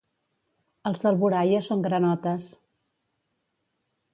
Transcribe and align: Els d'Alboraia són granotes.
Els 0.91 1.03
d'Alboraia 1.03 1.61
són 1.67 1.83
granotes. 1.89 2.49